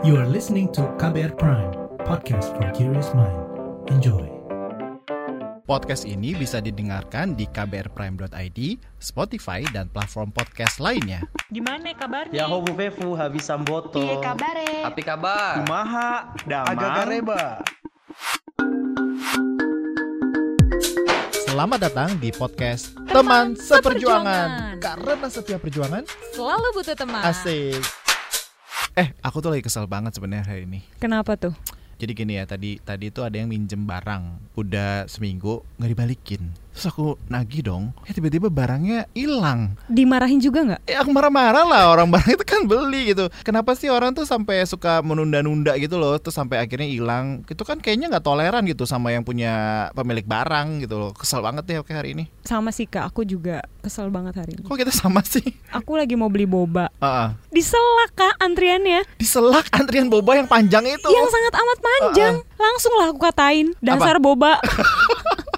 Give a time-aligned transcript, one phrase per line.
[0.00, 1.72] You are listening to KBR Prime,
[2.08, 3.36] podcast for curious mind.
[3.92, 4.24] Enjoy.
[5.64, 8.60] Podcast ini bisa didengarkan di kbrprime.id,
[8.98, 11.22] Spotify, dan platform podcast lainnya.
[11.52, 12.32] Gimana kabarnya?
[12.34, 14.00] Ya hobu vefu habis samboto.
[14.00, 14.88] Piye kabare?
[14.88, 15.62] Api kabar.
[15.62, 16.10] Kumaha,
[16.48, 16.70] damang.
[16.74, 17.42] Agak gareba.
[21.44, 24.78] Selamat datang di podcast Teman, Seperjuangan.
[24.78, 24.78] Seperjuangan.
[24.80, 27.20] Karena setiap perjuangan Selalu butuh teman.
[27.26, 27.99] asik.
[28.98, 30.82] Eh, aku tuh lagi kesel banget sebenarnya hari ini.
[30.98, 31.54] Kenapa tuh?
[32.00, 36.42] Jadi gini ya, tadi tadi tuh ada yang minjem barang, udah seminggu nggak dibalikin.
[36.80, 39.76] Terus aku nagih dong, ya tiba-tiba barangnya hilang.
[39.84, 40.88] Dimarahin juga nggak?
[40.88, 43.28] Ya aku marah-marah lah orang barang itu kan beli gitu.
[43.44, 47.44] Kenapa sih orang tuh sampai suka menunda-nunda gitu loh, terus sampai akhirnya hilang.
[47.44, 51.12] Itu kan kayaknya nggak toleran gitu sama yang punya pemilik barang gitu loh.
[51.12, 52.32] Kesel banget deh oke hari ini.
[52.48, 54.64] Sama sih kak, aku juga kesel banget hari ini.
[54.64, 55.44] Kok kita sama sih?
[55.76, 56.88] Aku lagi mau beli boba.
[56.96, 57.28] Ah, ah.
[57.52, 59.04] Diselak kak antriannya.
[59.20, 61.08] Diselak antrian boba yang panjang itu.
[61.12, 62.34] Yang sangat amat panjang.
[62.56, 63.76] Langsung lah aku katain.
[63.84, 64.56] Dasar boba.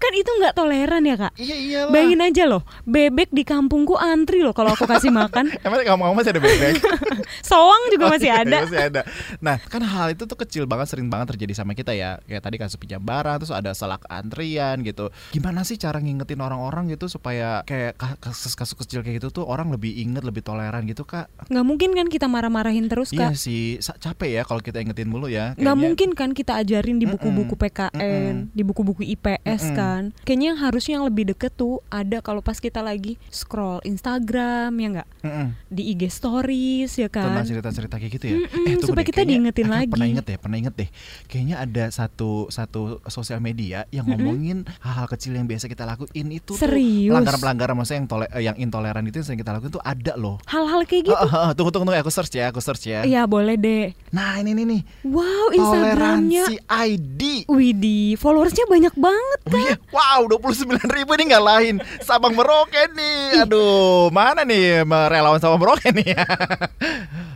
[0.00, 1.32] kan itu nggak toleran ya kak.
[1.36, 1.92] Iya iyalah.
[1.92, 5.52] Bayangin aja loh, bebek di kampungku antri loh kalau aku kasih makan.
[5.66, 6.80] Emang kamu masih ada bebek?
[7.44, 8.58] Soang juga Oh, masih iya, ada.
[8.64, 9.00] masih ada.
[9.38, 12.16] Nah, kan hal itu tuh kecil banget, sering banget terjadi sama kita ya.
[12.24, 15.12] Kayak tadi kasus pinjam barang, terus ada selak antrian gitu.
[15.30, 19.68] Gimana sih cara ngingetin orang-orang gitu supaya kayak ka- kasus-kasus kecil kayak gitu tuh orang
[19.68, 21.28] lebih inget, lebih toleran gitu kak?
[21.46, 23.36] Nggak mungkin kan kita marah-marahin terus Iya kak.
[23.36, 25.52] sih, sa- capek ya kalau kita ingetin mulu ya.
[25.52, 27.52] nggak mungkin kan kita ajarin di buku-buku.
[27.52, 29.76] PKN, di buku-buku IPS Mm-mm.
[29.90, 30.04] Kan.
[30.22, 34.88] Kayaknya yang harusnya yang lebih deket tuh ada kalau pas kita lagi scroll Instagram ya
[34.94, 35.46] nggak Mm-mm.
[35.66, 37.46] di IG Stories ya tentang kan.
[37.46, 38.36] cerita-cerita kayak gitu ya.
[38.40, 39.90] Mm-mm, tunggu supaya deh, kita diingetin aku lagi.
[39.90, 40.88] Pernah inget deh, pernah inget deh.
[41.26, 46.54] Kayaknya ada satu satu sosial media yang ngomongin hal-hal kecil yang biasa kita lakuin itu
[46.54, 47.10] Serius?
[47.10, 50.36] pelanggaran-pelanggaran maksudnya yang tole, eh, yang intoleran itu yang sering kita lakuin tuh ada loh.
[50.46, 51.16] Hal-hal kayak gitu.
[51.16, 53.00] Ah, ah, ah, tunggu tunggu tunggu aku search ya, aku search ya.
[53.02, 53.92] Iya boleh deh.
[54.10, 54.82] Nah, ini nih nih.
[55.06, 56.44] Wow Instagramnya.
[56.46, 57.22] Toleransi ID.
[57.50, 61.74] Widih, followersnya banyak banget Oh iya, wow, 29 ribu ini nggak lain.
[62.04, 63.48] Sabang Merauke nih.
[63.48, 66.12] Aduh, mana nih relawan sama Merauke nih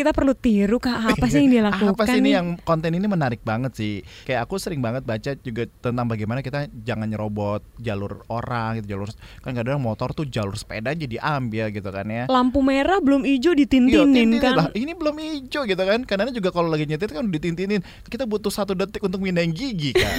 [0.00, 3.44] Kita perlu tiru kak apa sih yang dilakukan Apa sih ini yang konten ini menarik
[3.44, 8.80] banget sih Kayak aku sering banget baca juga tentang bagaimana kita jangan nyerobot jalur orang
[8.80, 9.12] gitu jalur
[9.44, 13.50] Kan kadang motor tuh jalur sepeda jadi ambil gitu kan ya Lampu merah belum hijau
[13.50, 14.54] Iya, ditintinin tintinin kan.
[14.54, 14.66] lah.
[14.70, 16.00] Ini belum hijau gitu kan.
[16.06, 17.82] Kadang juga kalau lagi nyetir kan ditintinin.
[18.06, 20.16] Kita butuh satu detik untuk mindahin gigi kan.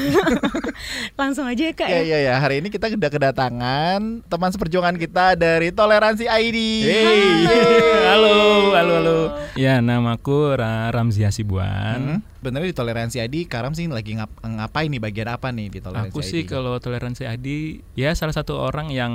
[1.19, 2.18] Langsung aja ya kak Ya ya.
[2.19, 6.58] ya ya, hari ini kita udah kedatangan teman seperjuangan kita dari Toleransi ID.
[6.84, 7.48] Hey,
[8.12, 8.36] halo,
[8.75, 9.19] halo, halo.
[9.56, 12.19] Ya, namaku Ra Ramzi Hasibuan.
[12.19, 15.79] Hmm, Benernya di Toleransi ID, Karam sih lagi ngap ngapain nih bagian apa nih di
[15.79, 19.13] Toleransi Aku sih kalau toleransi Adi ya salah satu orang yang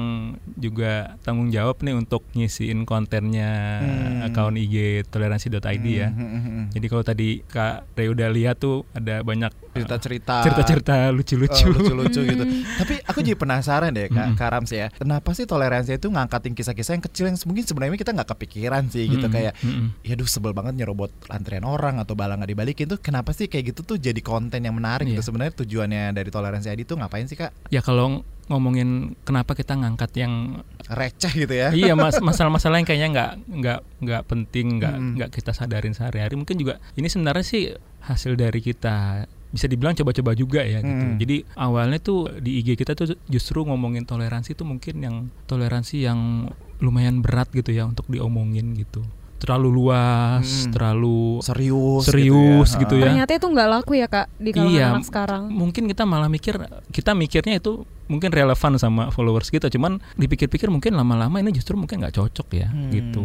[0.55, 4.25] juga tanggung jawab nih untuk ngisiin kontennya Hmm.
[4.25, 6.09] akun IG toleransi.id ya.
[6.09, 6.65] Hmm, hmm, hmm.
[6.71, 11.67] Jadi kalau tadi Kak Ray udah lihat tuh ada banyak cerita-cerita cerita-cerita lucu-lucu.
[11.69, 12.45] lucu-lucu gitu.
[12.77, 14.35] Tapi aku jadi penasaran deh Kak Mm.
[14.35, 14.89] Karam sih ya.
[14.91, 19.05] Kenapa sih toleransi itu ngangkatin kisah-kisah yang kecil yang mungkin sebenarnya kita nggak kepikiran sih
[19.07, 19.53] gitu Mm-mm, kayak
[20.01, 23.71] ya duh sebel banget nyerobot antrian orang atau balang nggak dibalikin tuh kenapa sih kayak
[23.71, 25.27] gitu tuh jadi konten yang menarik gitu Iya.
[25.27, 28.89] sebenarnya tujuannya dari toleransi ID tuh ngapain sih kak Ya kalau ngomongin
[29.21, 34.23] kenapa kita ngangkat yang receh gitu ya iya mas masalah-masalah yang kayaknya nggak nggak nggak
[34.25, 35.13] penting nggak Mm.
[35.17, 37.63] nggak kita sadarin sehari-hari mungkin juga ini sebenarnya sih
[38.03, 41.17] hasil dari kita bisa dibilang coba-coba juga ya gitu Mm.
[41.17, 46.51] jadi awalnya tuh di IG kita tuh justru ngomongin toleransi tuh mungkin yang toleransi yang
[46.79, 49.01] lumayan berat gitu ya untuk diomongin gitu
[49.37, 50.73] terlalu luas Mm.
[50.73, 53.07] terlalu serius serius gitu gitu ya, ya.
[53.07, 54.87] Ternyata itu nggak laku ya kak di kalangan Iya.
[54.91, 55.43] anak sekarang.
[55.49, 56.55] mungkin kita malah mikir
[56.91, 61.99] kita mikirnya itu mungkin relevan sama followers kita cuman dipikir-pikir mungkin lama-lama ini justru mungkin
[61.99, 62.91] nggak cocok ya Hmm.
[62.91, 63.25] gitu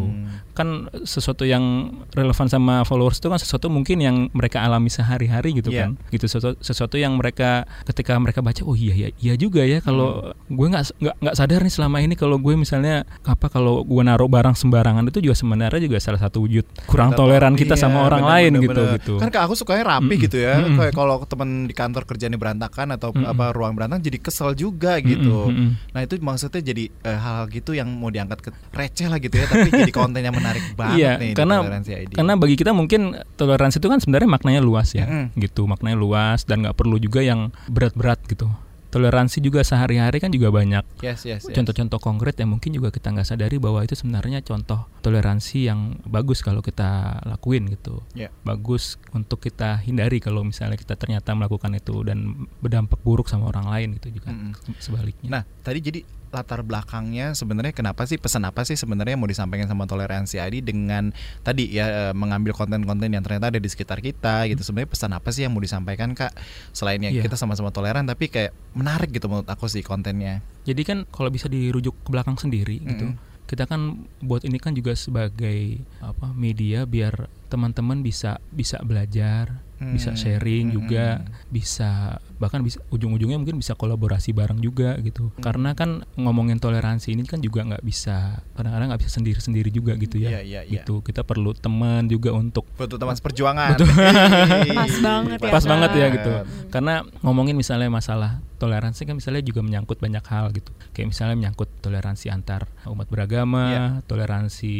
[0.52, 0.68] kan
[1.02, 1.62] sesuatu yang
[2.12, 5.88] relevan sama followers itu kan sesuatu mungkin yang mereka alami sehari-hari gitu Iya.
[5.88, 9.80] kan gitu sesuatu, sesuatu yang mereka ketika mereka baca oh iya iya iya juga ya
[9.80, 10.54] kalau Hmm.
[10.54, 14.28] gue nggak nggak nggak sadar nih selama ini kalau gue misalnya apa kalau gue naruh
[14.28, 18.04] barang sembarangan itu juga sebenarnya juga salah satu wujud kurang Kita toleran kita iya, sama
[18.04, 18.96] orang bener, lain bener, gitu bener.
[18.98, 20.24] gitu kan kak aku sukanya rapi Mm-mm.
[20.26, 20.78] gitu ya Mm-mm.
[20.78, 23.28] kayak kalau temen di kantor kerjanya berantakan atau Mm-mm.
[23.28, 24.71] apa ruang berantakan jadi kesel juga
[25.02, 25.70] gitu Mm-mm, mm-mm.
[25.92, 29.46] nah itu maksudnya jadi eh, hal gitu yang mau diangkat ke receh lah gitu ya
[29.46, 33.02] tapi jadi konten yang menarik banget Iya, nih karena toleransi ID karena bagi kita mungkin
[33.36, 35.36] toleransi itu kan sebenarnya maknanya luas ya, Mm-mm.
[35.36, 38.48] gitu maknanya luas dan nggak perlu juga yang berat-berat gitu.
[38.92, 41.56] Toleransi juga sehari-hari kan juga banyak yes yes, yes.
[41.56, 46.44] contoh-contoh konkret yang mungkin juga kita nggak sadari bahwa itu sebenarnya contoh toleransi yang bagus
[46.44, 48.04] kalau kita lakuin gitu.
[48.14, 48.30] Ya.
[48.44, 53.72] Bagus untuk kita hindari kalau misalnya kita ternyata melakukan itu dan berdampak buruk sama orang
[53.72, 54.78] lain gitu juga Mm-mm.
[54.78, 55.30] sebaliknya.
[55.32, 56.00] Nah, tadi jadi
[56.32, 60.64] latar belakangnya sebenarnya kenapa sih pesan apa sih sebenarnya yang mau disampaikan sama toleransi ID
[60.64, 61.12] dengan
[61.44, 64.64] tadi ya eh, mengambil konten-konten yang ternyata ada di sekitar kita gitu.
[64.64, 66.32] Sebenarnya pesan apa sih yang mau disampaikan Kak?
[66.72, 67.28] Selain yang Iya.
[67.28, 70.40] kita sama-sama toleran tapi kayak menarik gitu menurut aku sih kontennya.
[70.64, 73.12] Jadi kan kalau bisa dirujuk ke belakang sendiri gitu.
[73.52, 79.60] Kita kan buat ini kan juga sebagai apa media biar teman-teman bisa bisa belajar,
[79.92, 81.20] bisa Hmm, sharing hmm, juga,
[81.52, 85.36] bisa bahkan bisa ujung-ujungnya mungkin bisa kolaborasi bareng juga gitu.
[85.36, 85.44] Hmm.
[85.44, 90.16] Karena kan ngomongin toleransi ini kan juga nggak bisa kadang-kadang nggak bisa sendiri-sendiri juga gitu
[90.16, 90.40] ya.
[90.40, 90.72] Iya, iya, iya.
[90.80, 91.04] Gitu.
[91.04, 93.76] Kita perlu teman juga untuk Butuh teman seperjuangan.
[93.76, 93.92] Betul.
[94.80, 96.32] Pas banget ya, pas banget ya gitu
[96.72, 101.66] karena ngomongin misalnya masalah toleransi kan misalnya juga menyangkut banyak hal gitu kayak misalnya menyangkut
[101.82, 103.86] toleransi antar umat beragama Iya.
[104.06, 104.76] toleransi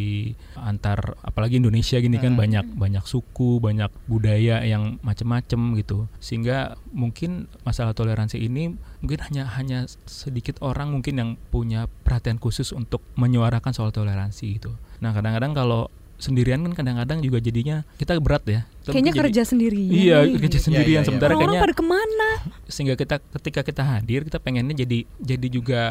[0.56, 2.40] antar apalagi Indonesia gini kan Hmm.
[2.40, 9.50] banyak banyak suku banyak budaya yang macem-macem gitu sehingga mungkin masalah toleransi ini mungkin hanya
[9.58, 15.52] hanya sedikit orang mungkin yang punya perhatian khusus untuk menyuarakan soal toleransi gitu nah kadang-kadang
[15.52, 15.90] kalau
[16.22, 19.84] sendirian kan kadang-kadang juga jadinya kita berat ya Kita Kayaknya jadi- kerja sendiri.
[19.84, 21.06] Iya, kerja Iya, sendirian iya, iya.
[21.06, 22.30] sementara Orang-orang kayaknya pada ke mana?
[22.66, 25.82] sehingga kita ketika kita hadir kita pengennya jadi jadi juga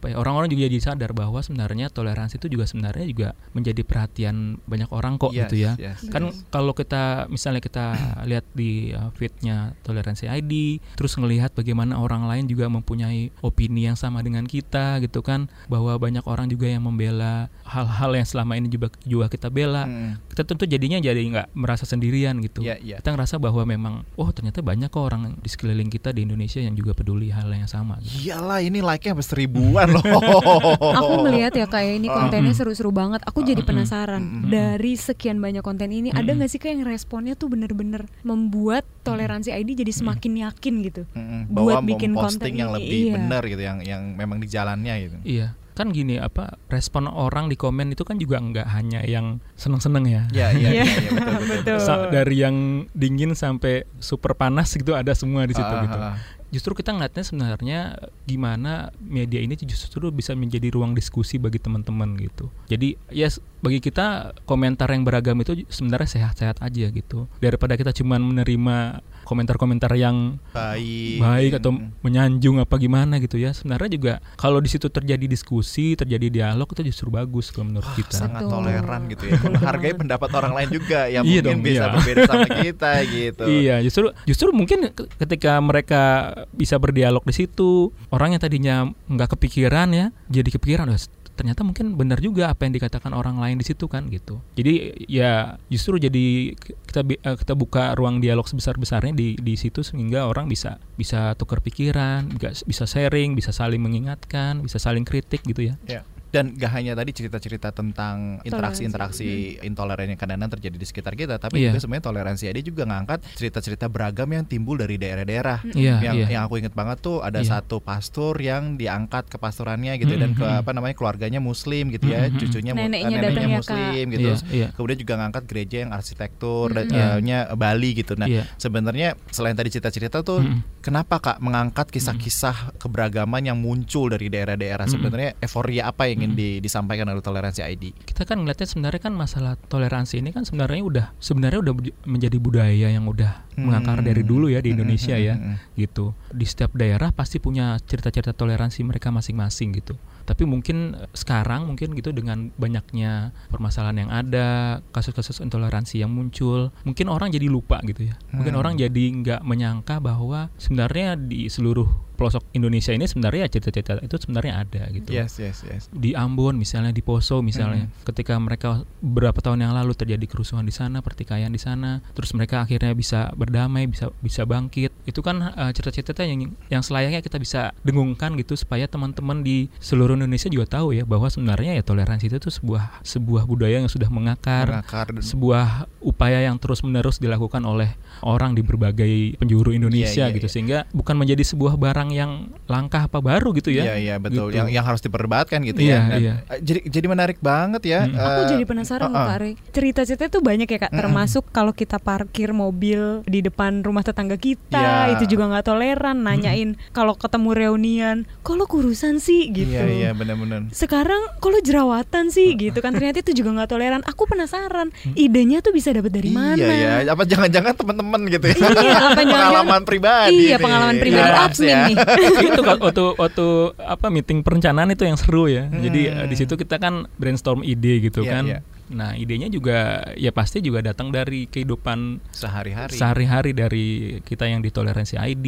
[0.00, 4.56] apa ya, orang-orang juga jadi sadar bahwa sebenarnya toleransi itu juga sebenarnya juga menjadi perhatian
[4.64, 5.72] banyak orang kok Yes, gitu ya.
[5.76, 6.40] yes, Kan yes.
[6.48, 7.84] kalau kita misalnya kita
[8.32, 13.94] lihat di uh, feednya toleransi ID, terus ngelihat bagaimana orang lain juga mempunyai opini yang
[13.94, 18.72] sama dengan kita gitu kan, bahwa banyak orang juga yang membela hal-hal yang selama ini
[18.72, 20.16] juga juga kita bela, Hmm.
[20.32, 22.64] kita tentu jadinya jadi nggak merasa sendirian gitu.
[22.64, 22.96] Iya, iya.
[23.04, 26.72] Kita ngerasa bahwa memang, oh ternyata banyak kok orang di sekeliling kita di Indonesia yang
[26.72, 28.00] juga peduli hal yang sama.
[28.00, 28.30] Gitu.
[28.32, 30.02] Iyalah ini like-nya sampai seribuan loh.
[30.98, 33.20] Aku melihat ya kayak ini kontennya seru-seru banget.
[33.22, 34.48] Aku jadi penasaran Mm-mm.
[34.48, 39.50] dari sekian banyak konten ini ada nggak sih kayak yang responnya tuh bener-bener membuat toleransi
[39.50, 41.02] ID jadi semakin yakin gitu.
[41.10, 43.14] Mm-mm, Buat bahwa bikin posting konten yang lebih iya.
[43.14, 45.16] benar gitu yang yang memang di jalannya gitu.
[45.22, 50.04] Iya, kan gini apa respon orang di komen itu kan juga nggak hanya yang seneng-seneng
[50.04, 50.22] ya.
[50.30, 50.70] Iya iya Iya.
[50.72, 51.56] iya iya, betul betul.
[51.60, 51.78] Betul.
[51.80, 52.56] Sa- dari yang
[52.92, 55.98] dingin sampai super panas gitu ada semua di situ Ah, gitu.
[55.98, 56.16] ah, ah.
[56.50, 57.80] Justru kita ngeliatnya sebenarnya
[58.26, 62.50] gimana media ini justru bisa menjadi ruang diskusi bagi teman-teman gitu.
[62.66, 64.06] Jadi ya bagi kita
[64.42, 67.28] komentar yang beragam itu sebenarnya sehat-sehat aja gitu.
[67.38, 68.76] Daripada kita cuman menerima
[69.22, 71.20] komentar-komentar yang Baik.
[71.20, 71.70] baik atau
[72.00, 73.52] menyanjung apa gimana gitu ya.
[73.52, 78.10] Sebenarnya juga kalau di situ terjadi diskusi, terjadi dialog itu justru bagus kalau menurut kita.
[78.16, 78.58] sangat Betul.
[78.58, 81.92] toleran gitu ya menghargai pendapat orang lain juga yang Iya mungkin dong, bisa iya.
[81.92, 86.02] berbeda sama kita gitu Iya, justru justru mungkin ke- ketika mereka
[86.50, 87.70] bisa berdialog di situ,
[88.08, 90.98] orang yang tadinya nggak kepikiran ya, jadi kepikiran, "Wah,
[91.34, 94.38] ternyata mungkin benar juga apa yang dikatakan orang lain di situ kan gitu.
[94.54, 100.28] Jadi ya justru jadi kita eh, kita buka ruang dialog sebesar-besarnya di di situ sehingga
[100.28, 105.74] orang bisa bisa tukar pikiran, bisa sharing, bisa saling mengingatkan, bisa saling kritik gitu ya.
[105.88, 106.02] Ya.
[106.30, 109.28] Dan gak hanya tadi cerita-cerita tentang interaksi-interaksi
[109.60, 111.70] intoleran yang kadang-kadang terjadi di sekitar kita tapi Iya.
[111.70, 116.26] juga sebenarnya toleransi ID juga ngangkat cerita-cerita beragam yang timbul dari daerah-daerah Iya, yang iya.
[116.30, 117.58] yang aku inget banget tuh ada Iya.
[117.58, 120.60] satu pastor yang diangkat ke pastorannya gitu dan ke Mhm.
[120.60, 122.38] apa namanya keluarganya muslim gitu ya Mhm.
[122.38, 124.66] cucunya mu- Neneknya neneknya datang ya, muslim gitu Iya, Terus iya.
[124.72, 127.06] kemudian juga ngangkat gereja yang arsitektur dan Iya.
[127.10, 128.46] eh, nya Bali gitu nah Iya.
[128.56, 130.80] sebenarnya selain tadi cerita-cerita tuh Mhm.
[130.80, 136.36] kenapa kak mengangkat kisah-kisah keberagaman yang muncul dari daerah-daerah sebenarnya euforia apa yang ingin Mhm.
[136.36, 140.82] di- disampaikan oleh toleransi ID kita kan ngeliatnya sebenarnya kan masalah toleransi ini kan sebenarnya
[140.82, 143.66] udah sebenarnya udah menjadi budaya yang udah Hmm.
[143.66, 145.56] mengakar dari dulu ya di Hmm, Indonesia hmm, ya hmm, hmm.
[145.76, 149.96] gitu di setiap daerah pasti punya cerita-cerita toleransi mereka masing-masing gitu
[150.30, 156.70] tapi mungkin eh, sekarang mungkin gitu dengan banyaknya permasalahan yang ada kasus-kasus intoleransi yang muncul
[156.86, 158.14] mungkin orang jadi lupa gitu ya.
[158.30, 158.60] Mungkin Hmm.
[158.62, 164.60] orang jadi nggak menyangka bahwa sebenarnya di seluruh pelosok Indonesia ini sebenarnya cerita-cerita itu sebenarnya
[164.60, 165.08] ada gitu.
[165.08, 165.82] Yes yes yes.
[165.88, 170.70] Di Ambon misalnya di Poso misalnya ketika mereka beberapa tahun yang lalu terjadi kerusuhan di
[170.70, 175.70] sana pertikaian di sana terus mereka akhirnya bisa berdamai bisa bisa bangkit itu kan uh,
[175.70, 180.94] cerita-cerita yang yang selayaknya kita bisa dengungkan gitu supaya teman-teman di seluruh Indonesia juga tahu
[180.94, 185.20] ya bahwa sebenarnya ya toleransi itu tuh sebuah sebuah budaya yang sudah mengakar mengakar dan-
[185.20, 185.66] sebuah
[186.00, 190.52] upaya yang terus-menerus dilakukan oleh orang di berbagai penjuru Indonesia Iya, iya, gitu iya.
[190.52, 192.30] sehingga bukan menjadi sebuah barang yang
[192.64, 194.56] langkah apa baru gitu ya Iya iya betul Gitu.
[194.56, 196.00] yang yang harus diperdebatkan gitu Iya, ya.
[196.06, 196.34] Dan, iya.
[196.46, 198.00] eh, Jadi jadi menarik banget ya.
[198.04, 198.14] Hmm.
[198.14, 199.28] Aku eh, jadi penasaran loh uh-uh.
[199.28, 199.50] Kak Re.
[199.70, 204.99] Cerita-cerita itu banyak ya Kak, termasuk kalau kita parkir mobil di depan rumah tetangga kita,
[205.02, 209.86] Iya, itu juga nggak toleran nanyain kalau ketemu reunian kok lo kurusan sih gitu Iya
[209.86, 210.68] iya benar-benar.
[210.70, 215.60] sekarang kok lo jerawatan sih gitu kan ternyata itu juga nggak toleran aku penasaran idenya
[215.60, 218.56] tuh bisa dapat dari mana Iya ya, apa jangan-jangan teman-teman gitu ya?
[218.58, 220.36] Iya, apa pengalaman pribadi.
[220.42, 220.60] iya nih.
[220.60, 221.80] pengalaman pribadi Iya, admin ya.
[221.86, 221.96] nih
[222.48, 223.46] itu kan waktu waktu
[223.78, 225.66] apa meeting perencanaan itu yang seru ya.
[225.66, 226.16] Jadi Hmm.
[226.16, 228.44] eh, di situ kita kan brainstorm ide gitu Iya, kan.
[228.46, 228.58] iya.
[228.90, 232.94] Nah, idenya juga ya pasti juga datang dari kehidupan Sehari-hari.
[232.94, 233.86] sehari-hari dari
[234.22, 235.46] kita yang ditoleransi ID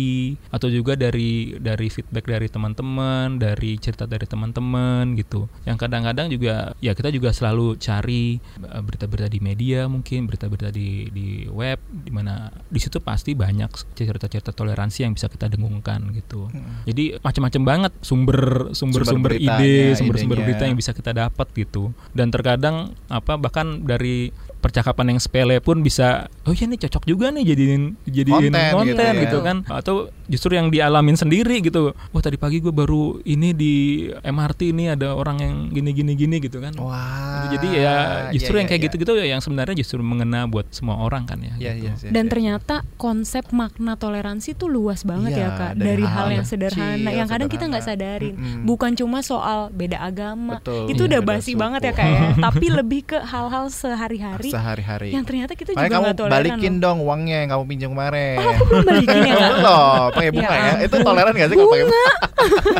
[0.55, 5.51] atau juga dari dari feedback dari teman-teman, dari cerita dari teman-teman gitu.
[5.67, 11.11] Yang kadang-kadang juga ya kita juga selalu cari eh, berita-berita di media mungkin, berita-berita di
[11.11, 16.47] di web di mana di situ pasti banyak cerita-cerita toleransi yang bisa kita dengungkan gitu.
[16.87, 18.33] Jadi macam-macam banget sumber
[18.73, 21.91] Sumber sumber-sumber ide, sumber-sumber berita yang bisa kita dapat gitu.
[22.13, 27.35] Dan terkadang apa bahkan dari percakapan yang sepele pun bisa oh iya nih cocok juga
[27.35, 29.23] nih jadiin jadiin Konten konten, gitu ya.
[29.27, 29.95] gitu, kan atau
[30.33, 33.75] justru yang dialamin sendiri gitu wah tadi pagi gue baru ini di
[34.17, 37.53] MRT ini ada orang yang gini gini gini gitu kan Wah.
[37.53, 37.95] Jadi ya
[38.31, 38.87] justru iya, yang kayak iya.
[38.89, 41.85] gitu-gitu ya yang sebenarnya justru mengena buat semua orang kan ya Iya, gitu.
[41.85, 42.31] iya, iya, dan iya.
[42.31, 46.47] ternyata konsep makna toleransi tuh luas banget Iya, ya kak dari dari, hal hal yang
[46.47, 48.17] sederhana kecil, yang kadang kita nggak sederhana.
[48.17, 48.63] sadarin Mm-mm.
[48.65, 50.89] bukan cuma soal beda agama Betul.
[50.89, 51.61] itu Iya, udah basi suku.
[51.61, 55.09] banget ya kak ya tapi lebih ke hal-hal sehari-hari sehari-hari.
[55.11, 56.81] yang ternyata kita Makanya juga nggak toleran balikin loh.
[56.81, 58.37] dong uangnya yang kamu pinjam kemarin.
[58.39, 60.75] Oh, aku belum balikin ya kak Belum, pakai bunga Ya ya.
[60.85, 62.05] Itu toleran gak sih kalau pakai bunga?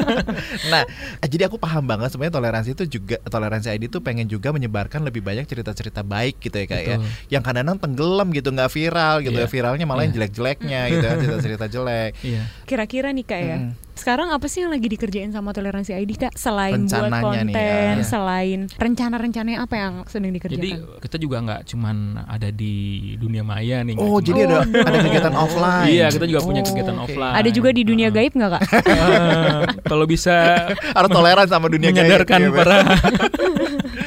[0.73, 0.83] nah,
[1.19, 5.03] eh, jadi aku paham banget sebenarnya toleransi itu juga toleransi ID itu pengen juga menyebarkan
[5.03, 6.97] lebih banyak cerita-cerita baik gitu ya kayak ya.
[7.31, 9.45] Yang kadang-kadang tenggelam gitu, nggak viral gitu Iya.
[9.45, 9.51] ya.
[9.51, 10.19] Viralnya malah yang Iya.
[10.21, 12.13] jelek-jeleknya gitu kan, cerita-cerita jelek.
[12.23, 12.43] Iya.
[12.65, 13.73] kira-kira nih kak ya Mm.
[14.03, 17.95] Sekarang apa sih yang lagi dikerjain sama toleransi ID kak selain buat Rencananya nih, konten
[17.95, 18.03] ya.
[18.03, 22.75] selain rencana-rencananya apa yang sedang Jadi dikerjakan kita juga nggak cuman ada di
[23.17, 23.95] dunia maya nih.
[23.95, 25.87] Oh, jadi ada Oh, ada kegiatan offline.
[25.89, 27.05] Iya, kita juga punya Oh, kegiatan oke.
[27.05, 27.35] offline.
[27.35, 28.63] ada juga di dunia gaib nggak kak
[29.91, 30.35] kalau bisa
[30.93, 32.77] Harus toleran sama dunia gaib, menyadarkan para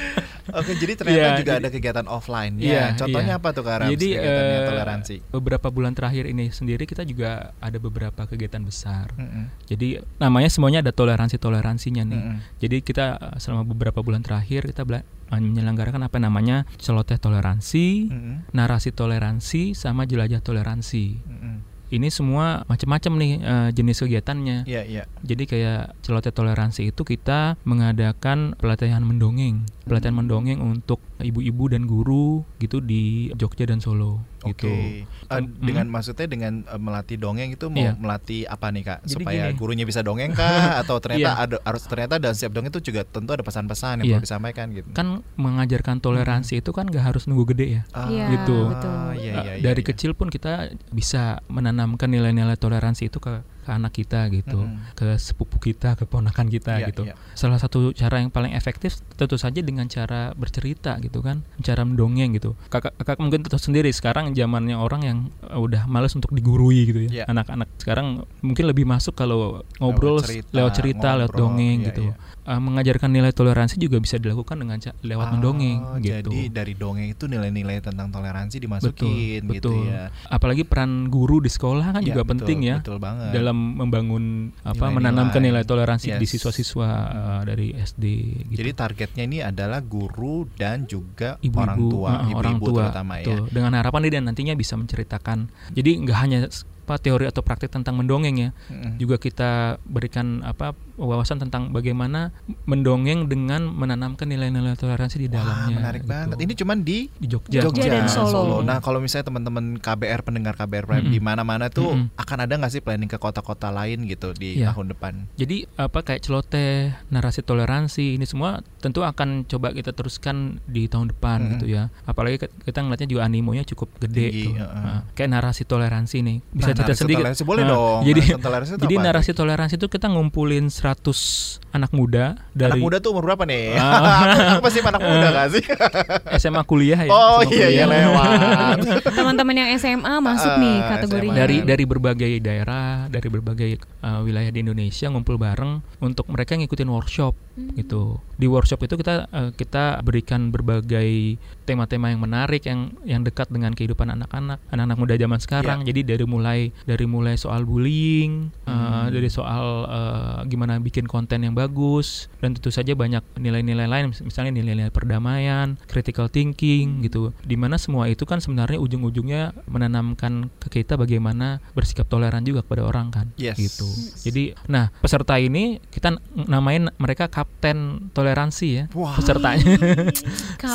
[0.56, 2.86] Oke, jadi ternyata Iya, juga jadi- ada kegiatan offline Iya, ya.
[2.96, 3.42] Contohnya iya.
[3.44, 5.16] apa tuh Kak Rams, Jadi eh, toleransi?
[5.30, 9.12] beberapa bulan terakhir ini sendiri kita juga ada beberapa kegiatan besar.
[9.14, 9.52] Mm-mm.
[9.68, 12.22] Jadi namanya semuanya ada toleransi toleransinya nih.
[12.24, 12.38] Mm-mm.
[12.58, 18.36] Jadi kita eh, selama beberapa bulan terakhir kita bela- menyelenggarakan apa namanya celoteh toleransi, Mm-mm.
[18.52, 21.20] narasi toleransi, sama jelajah toleransi.
[21.20, 21.56] Mm-mm.
[21.86, 24.66] Ini semua macam-macam nih eh, jenis kegiatannya.
[24.66, 25.04] Iya, iya.
[25.22, 32.42] Jadi kayak celoteh toleransi itu kita mengadakan pelatihan mendongeng, pelatihan mendongeng untuk ibu-ibu dan guru
[32.58, 34.52] gitu di Jogja dan Solo Oke.
[34.52, 34.70] gitu.
[34.70, 35.58] Eh, Mm.
[35.60, 37.94] dengan maksudnya dengan eh, melatih dongeng itu mau Iya.
[37.96, 39.00] melatih apa nih Kak?
[39.04, 39.56] Jadi Supaya gini.
[39.56, 40.46] gurunya bisa dongeng kah
[40.82, 41.34] atau ternyata Iya.
[41.40, 44.14] ada harus ternyata dalam setiap dongeng itu juga tentu ada pesan-pesan yang Iya.
[44.16, 44.90] perlu disampaikan gitu.
[44.92, 47.82] Kan mengajarkan toleransi itu kan gak harus nunggu gede ya.
[47.92, 48.58] Ah, Iya, gitu.
[48.68, 48.90] betul.
[48.92, 49.88] Iya, Uh, iya, iya, dari iya.
[49.88, 50.54] kecil pun kita
[50.92, 54.94] bisa menanamkan nilai-nilai toleransi itu ke, ke anak kita gitu, Mm-mm.
[54.94, 57.04] ke sepupu kita, ke ponakan kita Iya, gitu.
[57.04, 57.18] iya.
[57.34, 62.32] Salah satu cara yang paling efektif tentu saja dengan cara bercerita gitu kan, cara mendongeng
[62.32, 62.54] gitu.
[62.68, 67.00] Kakak, kakak mungkin tahu sendiri sekarang zamannya orang yang uh, udah males untuk digurui gitu
[67.04, 67.10] Iya.
[67.12, 67.24] ya.
[67.28, 68.08] Anak-anak sekarang
[68.40, 72.04] mungkin lebih masuk kalau ngobrol Lewat cerita, lewat cerita, lewat ngobrol, dongeng iya, gitu.
[72.06, 72.16] iya.
[72.46, 76.30] Uh, mengajarkan nilai toleransi juga bisa dilakukan dengan ca- lewat Oh, mendongeng gitu.
[76.30, 79.90] Jadi dari dongeng itu nilai-nilai tentang toleransi dimasukin betul, gitu betul.
[79.90, 80.14] ya.
[80.28, 83.34] Apalagi peran guru di sekolah kan Iya, juga betul, penting ya Betul banget.
[83.34, 84.24] dalam membangun
[84.62, 84.96] apa Nilai-nilai.
[85.00, 86.32] menanamkan nilai toleransi di Yes.
[86.36, 88.04] siswa-siswa uh, dari SD
[88.52, 88.60] gitu.
[88.60, 93.14] Jadi targetnya ini adalah guru dan juga ibu-ibu orang tua, uh, ibu-ibu orang tua terutama
[93.20, 93.36] ya.
[93.48, 95.48] dengan harapan dia nantinya bisa menceritakan.
[95.72, 96.40] Jadi nggak hanya
[96.86, 98.96] apa teori atau praktik tentang mendongeng ya, Mm-mm.
[98.96, 99.50] juga kita
[99.82, 102.30] berikan apa wawasan tentang bagaimana
[102.64, 105.76] mendongeng dengan menanamkan nilai-nilai toleransi di Wah, dalamnya.
[105.76, 106.12] menarik gitu.
[106.14, 106.38] banget.
[106.40, 108.62] Ini cuman di di Jogja, Jogja dan Solo.
[108.62, 111.12] Nah, kalau misalnya teman-teman KBR pendengar KBR Prime Mm-mm.
[111.12, 112.14] di mana-mana tuh Mm-mm.
[112.16, 114.72] akan ada nggak sih planning ke kota-kota lain gitu di Iya.
[114.72, 115.14] tahun depan?
[115.36, 121.10] Jadi apa kayak celoteh, narasi toleransi ini semua tentu akan coba kita teruskan di tahun
[121.10, 121.52] depan Mm-mm.
[121.56, 121.90] gitu ya.
[122.04, 124.54] Apalagi kita ngeliatnya juga animonya cukup gede Tinggi, tuh.
[124.56, 124.84] heeh.
[124.86, 126.38] Nah, kayak narasi toleransi nih.
[126.52, 127.18] Bisa cerita narasi sedikit.
[127.22, 128.00] toleransi boleh Nah, dong.
[128.04, 129.06] Jadi Narasi toleransi itu jadi apa?
[129.06, 133.76] narasi toleransi itu kita ngumpulin 100 anak muda dari Anak muda tuh umur berapa nih?
[133.76, 134.56] Ah.
[134.56, 135.64] aku, masih anak muda gak sih?
[136.42, 137.10] SMA kuliah ya.
[137.10, 138.78] oh SMA iya iya lewat.
[139.08, 143.70] teman-teman yang SMA masuk nih Ah, kategorinya dari dari berbagai daerah, dari berbagai
[144.02, 147.72] uh, wilayah di Indonesia ngumpul bareng untuk mereka ngikutin workshop Hmm.
[147.74, 148.20] gitu.
[148.36, 153.74] Di workshop itu kita eh, kita berikan berbagai tema-tema yang menarik yang yang dekat dengan
[153.74, 155.80] kehidupan anak-anak anak-anak muda zaman sekarang.
[155.82, 159.10] Jadi dari mulai dari mulai soal bullying eh, Hmm.
[159.10, 164.12] dari soal eh, gimana bikin konten yang bagus dan tentu saja banyak nilai-nilai lain.
[164.12, 167.32] Mis- misalnya nilai-nilai perdamaian critical thinking gitu.
[167.42, 172.84] Di mana semua itu kan sebenarnya ujung-ujungnya menanamkan ke kita bagaimana bersikap toleran juga kepada
[172.86, 173.26] orang kan.
[173.40, 173.58] Yes.
[173.58, 173.88] gitu.
[174.26, 178.25] Jadi nah peserta ini kita namain mereka kapten toleransi
[178.74, 179.14] ya Wah.
[179.14, 179.78] pesertanya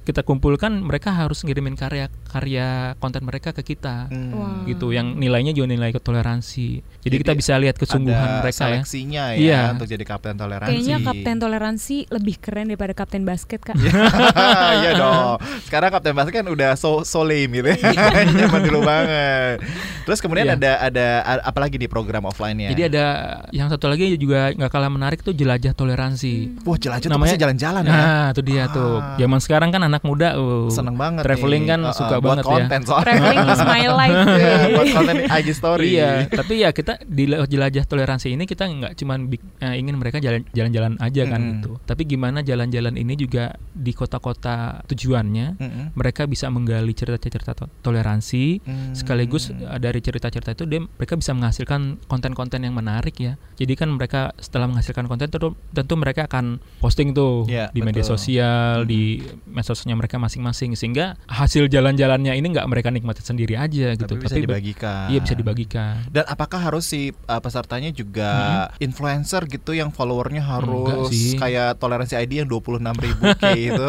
[0.00, 4.64] kita kumpulkan mereka harus ngirimin karya karya konten mereka ke kita Hmm.
[4.64, 6.68] Gitu yang nilainya juga nilai toleransi
[7.00, 9.60] jadi, Jadi kita bisa lihat kesungguhan Ada mereka ya seleksinya ya Iya.
[9.72, 10.68] untuk jadi kapten toleransi.
[10.68, 13.74] Kayaknya kapten toleransi lebih keren daripada kapten basket kak.
[13.74, 15.40] Iya dong.
[15.62, 17.68] Sekarang kapten basket kan udah so so lame gitu.
[17.68, 17.76] ya.
[18.40, 19.64] Zaman dulu banget.
[20.02, 20.54] Terus kemudian Iya.
[20.54, 22.68] ada ada a- apa lagi di program offline-nya?
[22.70, 23.04] jadi ada
[23.50, 27.82] yang satu lagi juga nggak kalah menarik tuh jelajah toleransi Wah, jelajah tuh Namanya- jalan-jalan
[27.82, 27.90] ya.
[27.90, 29.16] nah itu dia tuh Ah.
[29.16, 31.70] zaman sekarang kan anak muda uh, Seneng banget traveling nih.
[31.70, 33.04] kan Uh-uh, suka buat banget ya konten soalnya.
[33.06, 34.18] Traveling is my life.
[34.30, 35.86] Iya, buat konten IG story.
[35.90, 40.18] Iya, tapi ya kita di jelajah toleransi ini kita nggak cuman bik- eh, ingin mereka
[40.18, 41.54] jalan- jalan-jalan aja kan Mm-mm.
[41.54, 41.70] gitu.
[41.82, 45.84] Tapi gimana jalan-jalan ini juga di kota-kota tujuannya Mm-mm.
[45.94, 48.92] mereka bisa menggali cerita-cerita to- toleransi Hmm.
[48.92, 53.36] sekaligus eh, dari cerita-cerita itu dia mereka bisa menghasilkan konten-konten yang menarik ya.
[53.54, 58.00] Jadi kan mereka setelah menghasilkan konten tentu, tentu mereka akan posting tuh Iya, di media
[58.00, 58.14] betul.
[58.14, 58.88] sosial, Mhm.
[58.88, 59.02] di
[59.46, 64.06] medsosnya mereka masing-masing sehingga hasil jalan-jalannya ini nggak mereka nikmati sendiri aja gitu.
[64.08, 65.06] Tapi bisa be- dibagikan.
[65.08, 65.94] Iya bisa dibagikan.
[66.08, 68.30] Dan apakah harus si uh, pesertanya juga
[68.78, 73.24] influencer gitu yang followernya harus kayak toleransi ID yang 26 ribu
[73.68, 73.88] gitu?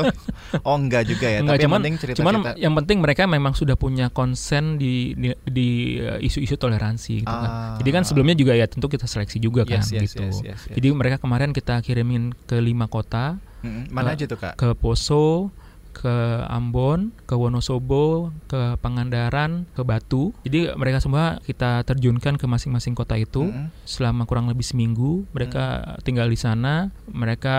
[0.66, 1.40] Oh enggak juga ya.
[1.40, 5.14] Enggak, Tapi yang cuman, penting cerita cuman yang penting mereka memang sudah punya konsen di
[5.46, 7.50] di, uh, isu-isu toleransi gitu kan.
[7.50, 7.76] Ah.
[7.80, 10.24] Jadi kan sebelumnya juga ya tentu kita seleksi juga kan Yes, yes, gitu.
[10.24, 10.76] yes, yes, yes.
[10.76, 13.40] Jadi mereka kemarin kita kirimin ke lima kota,
[13.94, 14.60] mana eh, aja tuh kak?
[14.60, 15.54] ke Poso,
[15.94, 18.06] ke Ambon, ke Wonosobo,
[18.46, 20.32] ke Pangandaran, ke Batu.
[20.42, 23.70] Jadi mereka semua kita terjunkan ke masing-masing kota itu Mm-mm.
[23.84, 25.24] selama kurang lebih seminggu.
[25.32, 25.64] Mereka
[26.02, 27.56] tinggal di sana, mereka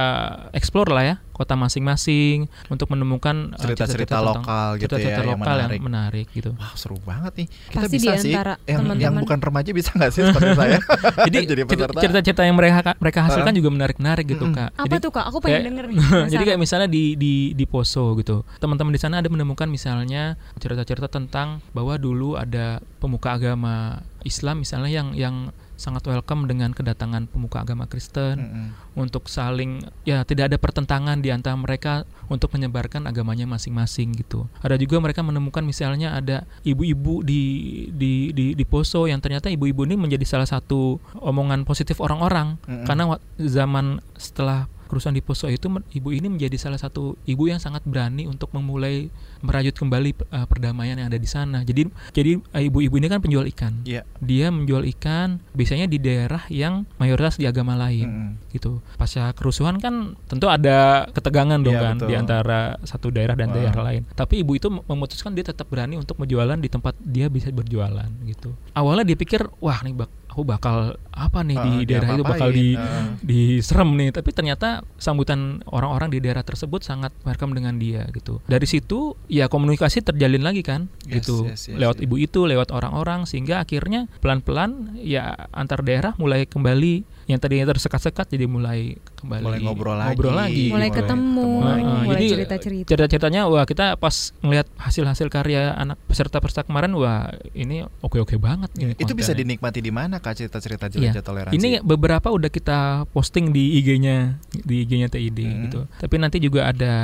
[0.53, 5.33] explore lah ya kota masing-masing untuk menemukan uh, Cerita-cerita tentang- lokal gitu cerita-cerita ya, yang
[5.35, 5.73] lokal menarik.
[5.73, 6.51] yang menarik gitu.
[6.55, 7.47] Wah seru banget nih.
[7.49, 8.33] Kita Pasti bisa di sih
[8.69, 10.79] yang, yang bukan remaja bisa nggak sih seperti saya?
[11.25, 11.37] Jadi
[11.67, 14.55] cerita- cerita-cerita yang mereka mereka hasilkan juga menarik-menarik gitu Mm-mm.
[14.55, 14.71] kak.
[14.77, 15.25] Apa Jadi- tuh kak?
[15.25, 15.97] Aku pengen kayak- denger nih.
[16.31, 18.32] Jadi kayak misalnya di di di Poso gitu.
[18.57, 24.89] Teman-teman di sana ada menemukan misalnya cerita-cerita tentang bahwa dulu ada pemuka agama Islam misalnya
[24.89, 25.37] yang yang
[25.75, 28.67] sangat welcome dengan kedatangan pemuka agama Kristen Mm-mm.
[28.95, 34.47] untuk saling ya tidak ada pertentangan di antara mereka untuk menyebarkan agamanya masing-masing gitu.
[34.63, 37.43] Ada juga mereka menemukan misalnya ada ibu-ibu di
[37.91, 42.87] di di di Poso yang ternyata ibu-ibu ini menjadi salah satu omongan positif orang-orang Mm-mm.
[42.87, 47.57] karena wa- zaman setelah kerusuhan di Poso itu ibu ini menjadi salah satu ibu yang
[47.57, 49.09] sangat berani untuk memulai
[49.41, 51.65] merajut kembali uh, perdamaian yang ada di sana.
[51.65, 53.81] Jadi jadi uh, ibu-ibu ini kan penjual ikan.
[53.89, 54.05] Iya.
[54.21, 58.53] Dia menjual ikan biasanya di daerah yang mayoritas di agama lain Mm-mm.
[58.53, 58.85] gitu.
[59.01, 62.09] Pasca kerusuhan kan tentu ada ketegangan dong Iya, kan betul.
[62.13, 63.57] di antara satu daerah dan Wah.
[63.57, 64.03] daerah lain.
[64.13, 68.53] Tapi ibu itu memutuskan dia tetap berani untuk berjualan di tempat dia bisa berjualan gitu.
[68.77, 70.77] Awalnya dia pikir wah nih bak aku bakal
[71.13, 73.13] apa nih di Ah, daerah itu bakal di Ah.
[73.21, 78.65] diserem nih tapi ternyata sambutan orang-orang di daerah tersebut sangat welcome dengan dia gitu dari
[78.65, 82.05] situ ya komunikasi terjalin lagi kan Yes, gitu yes, yes, lewat yes.
[82.09, 88.27] ibu itu lewat orang-orang sehingga akhirnya pelan-pelan ya antar daerah mulai kembali yang tadinya tersekat-sekat
[88.29, 88.81] jadi mulai
[89.17, 90.09] kembali Mulai ngobrol lagi.
[90.11, 90.67] ngobrol lagi.
[90.67, 91.83] mulai Mulai ketemu, ketemu lagi.
[91.83, 92.87] mulai Jadi, cerita-cerita.
[92.89, 98.93] cerita-ceritanya wah kita pas ngelihat hasil-hasil karya anak peserta-peserta kemarin wah ini oke-oke banget ini
[98.95, 101.15] Itu bisa dinikmati di mana kak cerita-cerita Iya.
[101.15, 101.55] jelajah toleransi?
[101.55, 105.61] Ini beberapa udah kita posting di IG-nya, di IG-nya TID Hmm.
[105.65, 105.81] gitu.
[105.97, 106.95] Tapi nanti juga ada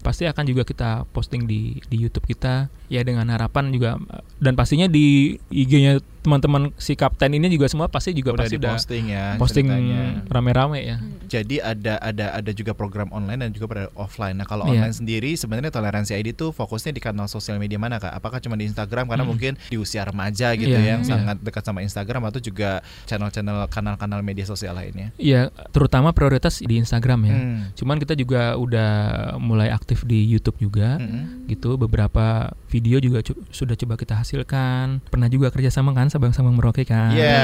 [0.00, 3.96] pasti akan juga kita posting di di YouTube kita ya dengan harapan juga
[4.36, 8.72] dan pastinya di IG-nya teman-teman si kapten ini juga semua pasti juga udah pasti udah
[8.72, 10.24] diposting ya posting ceritanya.
[10.26, 10.96] rame-rame ya.
[11.26, 14.32] Jadi ada ada ada juga program online dan juga pada offline.
[14.32, 14.80] Nah kalau Iya.
[14.80, 18.10] online sendiri sebenarnya toleransi ID tuh fokusnya di kanal sosial media mana kak?
[18.10, 19.30] Apakah cuma di Instagram karena Hmm.
[19.30, 21.10] mungkin di usia remaja gitu Iya, yang iya.
[21.10, 25.12] sangat dekat sama Instagram atau juga channel-channel kanal-kanal media sosial lainnya?
[25.16, 27.36] Iya, terutama prioritas di Instagram ya.
[27.36, 27.60] Hmm.
[27.74, 28.90] Cuman kita juga udah
[29.36, 30.96] mulai aktif di YouTube juga.
[30.96, 31.44] Mm-mm.
[31.44, 36.86] gitu beberapa video juga cu- sudah coba kita hasilkan pernah juga kerjasama kan Sabang-Sabang Merauke
[36.86, 37.10] kan.
[37.10, 37.42] Iya.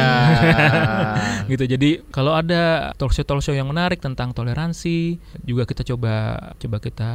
[1.51, 1.67] gitu.
[1.67, 6.13] Jadi kalau ada talk show talk show yang menarik tentang toleransi, juga kita coba
[6.55, 7.11] coba kita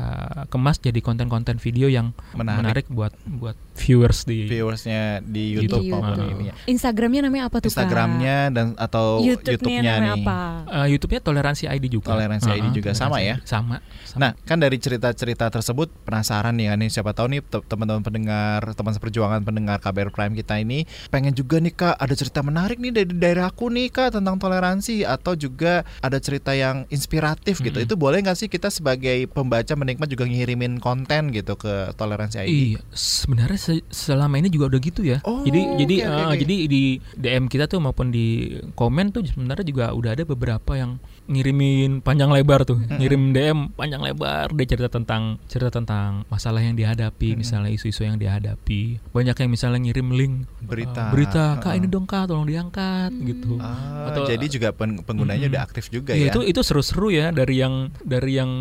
[0.47, 2.59] kemas jadi konten-konten video yang Menarik.
[2.59, 5.95] menarik, buat buat viewers di Viewersnya di Di YouTube YouTube.
[5.95, 6.27] maupun Ah.
[6.29, 6.53] ini ya.
[6.65, 7.71] Instagramnya namanya apa tuh Kak?
[7.71, 10.21] Instagramnya dan atau YouTube-nya YouTube-nya namanya nih.
[10.21, 10.39] apa?
[10.75, 12.09] Eh, YouTube-nya toleransi ID juga.
[12.11, 13.35] Toleransi ID juga, sama toleransi ya?
[13.37, 13.47] ID.
[13.47, 13.77] Sama.
[14.03, 14.17] sama.
[14.17, 18.59] Nah, kan dari cerita-cerita tersebut penasaran nih kan nih siapa tahu nih te- teman-teman pendengar,
[18.73, 22.91] teman seperjuangan pendengar KBR Prime kita ini pengen juga nih Kak ada cerita menarik nih
[22.91, 27.75] dari daerahku nih Kak tentang toleransi atau juga ada cerita yang inspiratif gitu.
[27.75, 27.85] Mm-mm.
[27.85, 32.49] Itu boleh nggak sih kita sebagai pembaca menikmat juga ngirimin konten gitu ke toleransi ID?
[32.49, 35.21] Iya, sebenarnya se- selama ini juga udah gitu ya.
[35.21, 36.83] Oh, jadi jadi oke, oke, eh, jadi di
[37.15, 38.25] DM kita tuh maupun di
[38.73, 43.97] komen tuh sebenarnya juga udah ada beberapa yang ngirimin panjang lebar tuh, ngirim DM panjang
[43.99, 49.01] lebar dia cerita tentang cerita tentang masalah yang dihadapi, misalnya isu-isu yang dihadapi.
[49.09, 51.09] Banyak yang misalnya ngirim link eh, Berita.
[51.35, 53.59] Berita, Kak ini dong Kak, tolong diangkat gitu.
[53.59, 55.51] Ah, Atau- jadi juga pen- penggunanya Mm-mm.
[55.51, 56.31] udah aktif juga Iya, ya.
[56.31, 58.51] itu itu seru-seru ya dari yang dari yang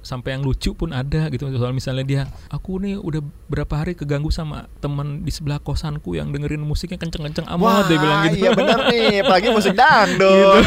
[0.00, 4.28] sampai yang lucu pun ada gitu soal misalnya dia aku nih udah berapa hari keganggu
[4.28, 8.78] sama teman di sebelah kosanku yang dengerin musiknya kenceng-kenceng amat dia bilang gitu iya bener
[8.86, 10.62] nih, apalagi musik dangdut.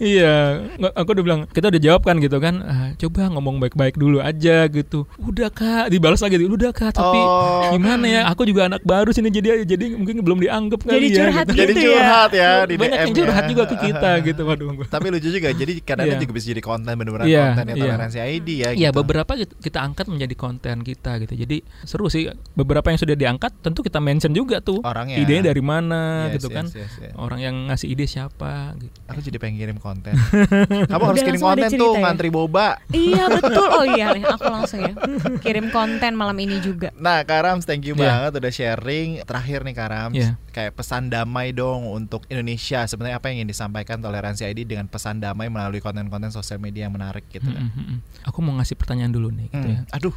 [0.00, 0.36] iya
[0.76, 4.20] nggak- aku udah bilang kita udah jawab kan gitu kan "Ah, coba ngomong baik-baik dulu
[4.20, 7.70] aja gitu udah kak dibalas lagi udah kak tapi Oh.
[7.70, 11.16] gimana ya aku juga anak baru sini jadi jadi mungkin belum dianggap kali Jadi ya
[11.18, 11.56] curhat gitu.
[11.56, 11.88] Jadi gitu ya.
[11.90, 13.48] curhat ya di banyak DM yang curhat ya.
[13.48, 16.24] juga ke kita gitu waduh Tapi lucu juga, jadi kadang-kadang Iya.
[16.24, 17.82] juga bisa jadi konten bener-bener Iya, konten ya iya.
[17.84, 18.68] toleransi ID ya.
[18.70, 18.98] Iya gitu.
[18.98, 21.34] beberapa kita, kita angkat menjadi konten kita gitu.
[21.36, 22.26] Jadi seru sih.
[22.52, 24.80] Beberapa yang sudah diangkat tentu kita mention juga tuh.
[24.80, 25.18] Orangnya.
[25.18, 26.64] Idenya dari mana Yes, gitu yes, kan.
[26.68, 27.12] yes, yes.
[27.14, 28.94] Orang yang ngasih ide siapa gitu.
[29.06, 30.12] Aku jadi pengen kirim konten.
[30.90, 32.00] Kamu harus kirim konten tuh ya?
[32.00, 32.78] ngantri boba.
[32.88, 33.66] Iya betul.
[33.68, 34.92] Oh iya, nih, aku langsung ya
[35.38, 36.90] kirim konten malam ini juga.
[36.94, 38.28] Nah, Karams, thank you Iya.
[38.28, 39.08] banget udah sharing.
[39.20, 40.30] Terakhir nih Karams, Iya.
[40.48, 42.82] kayak pesan damai dong untuk Indonesia.
[42.82, 46.92] Sebenarnya apa yang ingin disampaikan toleransi ID dengan pesan damai melalui konten-konten sosial media yang
[46.92, 47.62] menarik gitu kan.
[47.64, 47.98] Mm, mm, mm.
[48.24, 49.80] Aku mau ngasih pertanyaan dulu nih gitu Hmm, ya.
[49.90, 50.14] Aduh,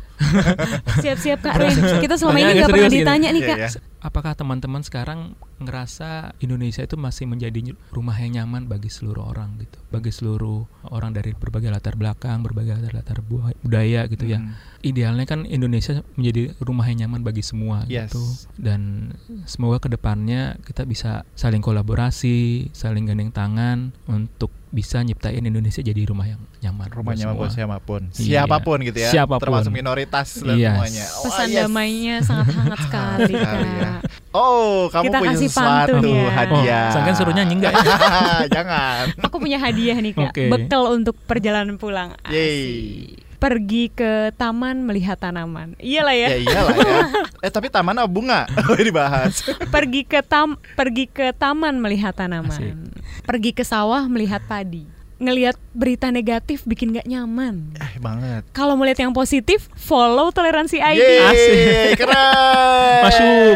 [0.98, 1.74] Siap-siap Kak Ren.
[1.98, 3.58] Kita selama Tanya ini nggak pernah ditanya nih Iya, Kak.
[3.58, 3.70] iya.
[4.02, 9.78] Apakah teman-teman sekarang ngerasa Indonesia itu masih menjadi rumah yang nyaman bagi seluruh orang gitu,
[9.94, 14.42] bagi seluruh orang dari berbagai latar belakang, berbagai latar bu- budaya gitu ya.
[14.42, 14.58] Hmm.
[14.82, 18.10] Idealnya kan Indonesia menjadi rumah yang nyaman bagi semua Yes.
[18.10, 18.26] gitu.
[18.58, 19.14] Dan
[19.46, 26.02] semoga ke depannya kita bisa saling kolaborasi, saling gandeng tangan untuk bisa nyiptain Indonesia jadi
[26.08, 26.88] rumah yang nyaman.
[26.90, 27.58] rumah nyaman buat semua.
[27.68, 28.02] siapa pun.
[28.16, 28.48] Iya.
[28.48, 29.10] Siapa pun gitu ya.
[29.12, 29.44] Siapa pun.
[29.44, 30.72] Termasuk minoritas dan Yes.
[30.72, 31.06] semuanya.
[31.12, 31.58] Oh, Pesan yes.
[31.60, 33.36] damainya sangat hangat sekali
[33.84, 33.92] ya.
[34.32, 36.24] Oh, kamu Kita punya kasih sesuatu pantun ya.
[36.24, 36.88] Oh, hadiah.
[36.90, 37.96] sangkan suruh nyanyi enggak ya?
[38.56, 39.04] Jangan.
[39.22, 40.32] Aku punya hadiah nih Kak.
[40.32, 40.46] Oke.
[40.48, 42.16] Bekal untuk perjalanan pulang.
[42.24, 42.32] Asik.
[42.32, 43.21] Yeay.
[43.42, 45.74] Pergi ke taman melihat tanaman.
[45.82, 46.30] Iyalah ya.
[46.30, 46.98] Ya iyalah ya.
[47.46, 48.46] Eh tapi taman apa bunga?
[48.70, 49.42] Oh, dibahas.
[49.74, 52.54] pergi ke tam pergi ke taman melihat tanaman.
[52.54, 52.78] Asik.
[53.26, 54.86] Pergi ke sawah melihat padi.
[55.22, 57.78] Ngelihat berita negatif bikin gak nyaman.
[57.78, 58.42] Eh banget.
[58.52, 60.98] Kalau mau lihat yang positif, follow toleransi ID.
[60.98, 62.02] Yeay, Asik.
[62.02, 63.02] keren.
[63.06, 63.56] Masuk.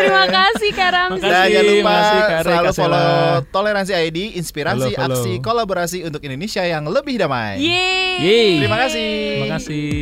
[0.00, 0.42] Terima kasih.
[0.64, 1.20] Makasih.
[1.20, 1.94] Dan jangan lupa
[2.40, 3.20] Rey, selalu follow
[3.52, 5.16] Toleransi ID, inspirasi Follow, follow.
[5.20, 7.60] aksi kolaborasi untuk Indonesia yang lebih damai.
[7.60, 8.16] Yeay.
[8.24, 8.52] Yeay.
[8.64, 9.12] Terima kasih.
[9.12, 9.92] Terima kasih.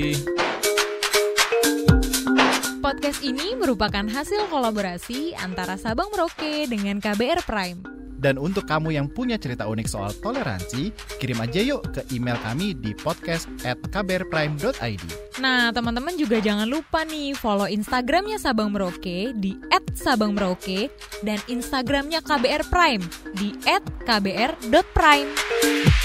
[2.78, 8.01] Podcast ini merupakan hasil kolaborasi antara Sabang Merauke dengan KBR Prime.
[8.22, 12.78] Dan untuk kamu yang punya cerita unik soal toleransi, kirim aja yuk ke email kami
[12.78, 15.02] di podcast at kbrprime.id.
[15.42, 19.58] Nah, teman-teman juga jangan lupa nih follow Instagramnya Sabang Merauke di
[19.90, 20.86] @sabangmerauke
[21.26, 23.02] dan Instagramnya KBR Prime
[23.34, 23.58] di
[24.06, 26.01] @kbr.prime.